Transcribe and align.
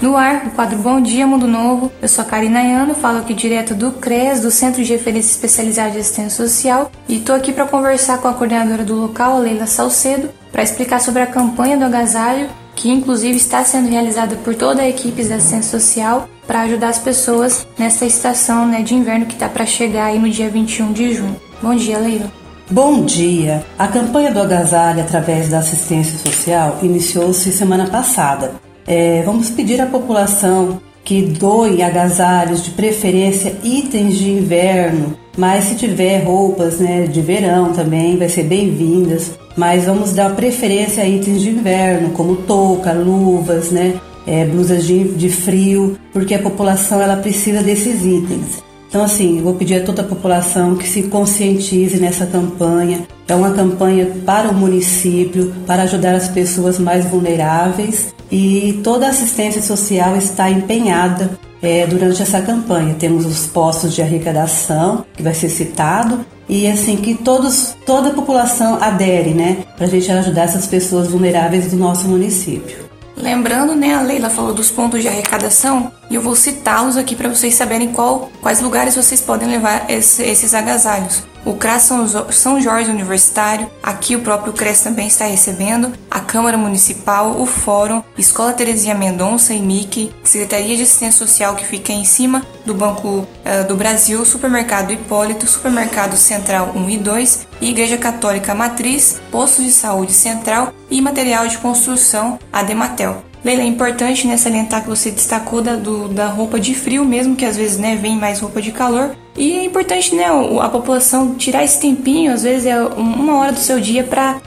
No 0.00 0.16
ar, 0.16 0.46
o 0.46 0.50
quadro 0.52 0.78
Bom 0.78 1.00
Dia 1.00 1.26
Mundo 1.26 1.48
Novo. 1.48 1.90
Eu 2.00 2.08
sou 2.08 2.22
a 2.22 2.24
Karina 2.24 2.60
Ayano, 2.60 2.94
falo 2.94 3.18
aqui 3.18 3.34
direto 3.34 3.74
do 3.74 3.90
CRES, 3.90 4.40
do 4.40 4.50
Centro 4.50 4.84
de 4.84 4.92
Referência 4.92 5.32
Especializada 5.32 5.90
de 5.90 5.98
Assistência 5.98 6.46
Social, 6.46 6.92
e 7.08 7.16
estou 7.16 7.34
aqui 7.34 7.52
para 7.52 7.66
conversar 7.66 8.18
com 8.18 8.28
a 8.28 8.32
coordenadora 8.32 8.84
do 8.84 8.94
local, 8.94 9.40
Leila 9.40 9.66
Salcedo, 9.66 10.30
para 10.52 10.62
explicar 10.62 11.00
sobre 11.00 11.22
a 11.22 11.26
campanha 11.26 11.76
do 11.76 11.84
agasalho, 11.84 12.48
que 12.76 12.88
inclusive 12.88 13.36
está 13.36 13.64
sendo 13.64 13.88
realizada 13.88 14.36
por 14.36 14.54
toda 14.54 14.82
a 14.82 14.88
equipe 14.88 15.24
da 15.24 15.34
Assistência 15.34 15.80
Social 15.80 16.28
para 16.46 16.60
ajudar 16.60 16.90
as 16.90 17.00
pessoas 17.00 17.66
nessa 17.76 18.06
estação 18.06 18.68
né, 18.68 18.82
de 18.82 18.94
inverno 18.94 19.26
que 19.26 19.34
está 19.34 19.48
para 19.48 19.66
chegar 19.66 20.06
aí 20.06 20.18
no 20.20 20.30
dia 20.30 20.48
21 20.48 20.92
de 20.92 21.12
junho. 21.12 21.36
Bom 21.60 21.74
dia, 21.74 21.98
Leila. 21.98 22.30
Bom 22.70 23.04
dia! 23.04 23.64
A 23.76 23.88
campanha 23.88 24.30
do 24.30 24.40
agasalho 24.40 25.00
através 25.00 25.48
da 25.48 25.58
assistência 25.58 26.16
social 26.18 26.78
iniciou-se 26.82 27.50
semana 27.50 27.88
passada. 27.88 28.67
É, 28.88 29.22
vamos 29.22 29.50
pedir 29.50 29.78
à 29.82 29.86
população 29.86 30.80
que 31.04 31.20
doe 31.20 31.82
agasalhos, 31.82 32.64
de 32.64 32.70
preferência 32.70 33.54
itens 33.62 34.16
de 34.16 34.30
inverno, 34.30 35.14
mas 35.36 35.64
se 35.64 35.74
tiver 35.74 36.24
roupas 36.24 36.80
né, 36.80 37.06
de 37.06 37.20
verão 37.20 37.72
também, 37.72 38.16
vai 38.16 38.30
ser 38.30 38.44
bem-vindas. 38.44 39.32
Mas 39.54 39.84
vamos 39.84 40.14
dar 40.14 40.34
preferência 40.34 41.02
a 41.02 41.06
itens 41.06 41.42
de 41.42 41.50
inverno, 41.50 42.10
como 42.10 42.36
touca, 42.36 42.92
luvas, 42.92 43.70
né, 43.70 44.00
é, 44.26 44.46
blusas 44.46 44.86
de, 44.86 45.04
de 45.04 45.28
frio, 45.28 45.98
porque 46.10 46.34
a 46.34 46.38
população 46.38 47.00
ela 47.00 47.16
precisa 47.16 47.62
desses 47.62 48.04
itens. 48.06 48.62
Então, 48.88 49.04
assim, 49.04 49.42
vou 49.42 49.54
pedir 49.54 49.82
a 49.82 49.84
toda 49.84 50.02
a 50.02 50.04
população 50.04 50.74
que 50.74 50.88
se 50.88 51.04
conscientize 51.04 51.98
nessa 51.98 52.24
campanha. 52.24 53.06
É 53.26 53.34
uma 53.34 53.52
campanha 53.52 54.06
para 54.24 54.48
o 54.48 54.54
município, 54.54 55.54
para 55.66 55.82
ajudar 55.82 56.14
as 56.14 56.28
pessoas 56.28 56.78
mais 56.78 57.04
vulneráveis 57.04 58.14
e 58.30 58.80
toda 58.82 59.06
a 59.06 59.10
assistência 59.10 59.60
social 59.60 60.16
está 60.16 60.50
empenhada 60.50 61.38
é, 61.62 61.86
durante 61.86 62.22
essa 62.22 62.40
campanha. 62.40 62.94
Temos 62.98 63.26
os 63.26 63.46
postos 63.46 63.94
de 63.94 64.00
arrecadação, 64.00 65.04
que 65.14 65.22
vai 65.22 65.34
ser 65.34 65.50
citado, 65.50 66.24
e 66.48 66.66
assim 66.66 66.96
que 66.96 67.14
todos, 67.14 67.76
toda 67.84 68.08
a 68.08 68.14
população 68.14 68.82
adere, 68.82 69.34
né, 69.34 69.64
para 69.76 69.86
a 69.86 69.90
gente 69.90 70.10
ajudar 70.10 70.44
essas 70.44 70.66
pessoas 70.66 71.08
vulneráveis 71.08 71.70
do 71.70 71.76
nosso 71.76 72.08
município. 72.08 72.87
Lembrando, 73.20 73.74
né, 73.74 73.94
a 73.94 74.02
Leila 74.02 74.30
falou 74.30 74.54
dos 74.54 74.70
pontos 74.70 75.02
de 75.02 75.08
arrecadação 75.08 75.92
e 76.08 76.14
eu 76.14 76.22
vou 76.22 76.36
citá-los 76.36 76.96
aqui 76.96 77.16
para 77.16 77.28
vocês 77.28 77.54
saberem 77.54 77.92
qual, 77.92 78.30
quais 78.40 78.60
lugares 78.60 78.94
vocês 78.94 79.20
podem 79.20 79.48
levar 79.48 79.90
esse, 79.90 80.22
esses 80.22 80.54
agasalhos. 80.54 81.24
O 81.48 81.54
CRAS 81.54 81.88
São 82.30 82.60
Jorge 82.60 82.90
Universitário, 82.90 83.70
aqui 83.82 84.14
o 84.14 84.20
próprio 84.20 84.52
CRES 84.52 84.82
também 84.82 85.06
está 85.06 85.24
recebendo, 85.24 85.90
a 86.10 86.20
Câmara 86.20 86.58
Municipal, 86.58 87.40
o 87.40 87.46
Fórum, 87.46 88.02
Escola 88.18 88.52
Terezinha 88.52 88.94
Mendonça 88.94 89.54
e 89.54 89.62
MIC, 89.62 90.12
Secretaria 90.22 90.76
de 90.76 90.82
Assistência 90.82 91.26
Social 91.26 91.56
que 91.56 91.64
fica 91.64 91.90
em 91.90 92.04
cima 92.04 92.44
do 92.66 92.74
Banco 92.74 93.08
uh, 93.08 93.66
do 93.66 93.76
Brasil, 93.76 94.22
Supermercado 94.26 94.92
Hipólito, 94.92 95.46
Supermercado 95.46 96.18
Central 96.18 96.72
1 96.76 96.90
e 96.90 96.98
2, 96.98 97.46
Igreja 97.62 97.96
Católica 97.96 98.54
Matriz, 98.54 99.18
Posto 99.30 99.62
de 99.62 99.70
Saúde 99.70 100.12
Central 100.12 100.74
e 100.90 101.00
Material 101.00 101.48
de 101.48 101.56
Construção, 101.56 102.38
Adematel. 102.52 103.27
Leila, 103.44 103.62
é 103.62 103.66
importante 103.66 104.26
né, 104.26 104.36
salientar 104.36 104.82
que 104.82 104.88
você 104.88 105.10
destacou 105.10 105.62
da, 105.62 105.76
do, 105.76 106.08
da 106.08 106.26
roupa 106.26 106.58
de 106.58 106.74
frio, 106.74 107.04
mesmo 107.04 107.36
que 107.36 107.44
às 107.44 107.56
vezes 107.56 107.78
né, 107.78 107.96
vem 107.96 108.16
mais 108.16 108.40
roupa 108.40 108.60
de 108.60 108.72
calor. 108.72 109.14
E 109.36 109.52
é 109.52 109.64
importante 109.64 110.14
né, 110.14 110.26
a 110.60 110.68
população 110.68 111.34
tirar 111.34 111.62
esse 111.62 111.80
tempinho, 111.80 112.32
às 112.32 112.42
vezes 112.42 112.66
é 112.66 112.80
uma 112.80 113.38
hora 113.38 113.52
do 113.52 113.60
seu 113.60 113.78
dia 113.78 114.02
para 114.02 114.40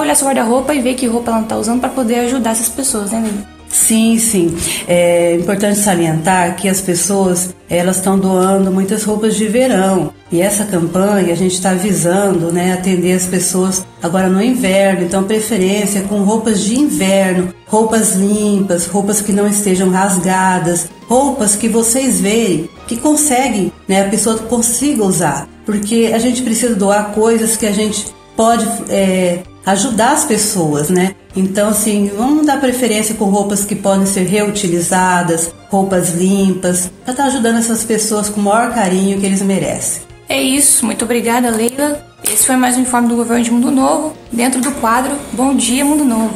olhar 0.00 0.14
seu 0.14 0.26
guarda-roupa 0.26 0.74
e 0.74 0.80
ver 0.80 0.94
que 0.94 1.06
roupa 1.06 1.30
ela 1.32 1.40
está 1.42 1.56
usando 1.56 1.80
para 1.80 1.88
poder 1.88 2.20
ajudar 2.20 2.50
essas 2.50 2.68
pessoas, 2.68 3.10
né, 3.10 3.20
Leila? 3.20 3.55
Sim, 3.76 4.18
sim. 4.18 4.56
É 4.88 5.34
importante 5.34 5.78
salientar 5.78 6.56
que 6.56 6.66
as 6.66 6.80
pessoas 6.80 7.54
elas 7.68 7.96
estão 7.96 8.18
doando 8.18 8.72
muitas 8.72 9.04
roupas 9.04 9.36
de 9.36 9.46
verão 9.46 10.14
e 10.32 10.40
essa 10.40 10.64
campanha 10.64 11.32
a 11.32 11.36
gente 11.36 11.52
está 11.52 11.74
visando, 11.74 12.50
né, 12.50 12.72
atender 12.72 13.12
as 13.12 13.26
pessoas 13.26 13.84
agora 14.02 14.28
no 14.28 14.42
inverno. 14.42 15.04
Então, 15.04 15.24
preferência 15.24 16.02
com 16.02 16.22
roupas 16.22 16.64
de 16.64 16.78
inverno, 16.78 17.52
roupas 17.66 18.14
limpas, 18.16 18.86
roupas 18.86 19.20
que 19.20 19.32
não 19.32 19.46
estejam 19.46 19.90
rasgadas, 19.90 20.88
roupas 21.06 21.54
que 21.54 21.68
vocês 21.68 22.18
veem 22.18 22.70
que 22.88 22.96
conseguem, 22.96 23.70
né, 23.86 24.06
a 24.06 24.08
pessoa 24.08 24.38
consiga 24.38 25.04
usar, 25.04 25.48
porque 25.66 26.12
a 26.14 26.18
gente 26.18 26.42
precisa 26.42 26.74
doar 26.74 27.12
coisas 27.12 27.56
que 27.56 27.66
a 27.66 27.72
gente 27.72 28.15
pode 28.36 28.66
é, 28.88 29.42
ajudar 29.64 30.12
as 30.12 30.24
pessoas, 30.24 30.88
né? 30.90 31.14
Então, 31.34 31.70
assim, 31.70 32.10
vamos 32.16 32.46
dar 32.46 32.60
preferência 32.60 33.14
com 33.14 33.26
roupas 33.26 33.64
que 33.64 33.74
podem 33.74 34.06
ser 34.06 34.24
reutilizadas, 34.24 35.52
roupas 35.68 36.10
limpas, 36.10 36.90
para 37.04 37.12
estar 37.12 37.24
tá 37.24 37.28
ajudando 37.28 37.58
essas 37.58 37.84
pessoas 37.84 38.28
com 38.28 38.40
o 38.40 38.44
maior 38.44 38.72
carinho 38.72 39.18
que 39.18 39.26
eles 39.26 39.42
merecem. 39.42 40.02
É 40.28 40.40
isso, 40.40 40.84
muito 40.84 41.04
obrigada, 41.04 41.50
Leila. 41.50 42.04
Esse 42.24 42.46
foi 42.46 42.56
mais 42.56 42.76
um 42.76 42.82
informe 42.82 43.08
do 43.08 43.16
Governo 43.16 43.44
de 43.44 43.50
Mundo 43.50 43.70
Novo, 43.70 44.14
dentro 44.32 44.60
do 44.60 44.72
quadro 44.72 45.14
Bom 45.32 45.54
Dia 45.54 45.84
Mundo 45.84 46.04
Novo. 46.04 46.34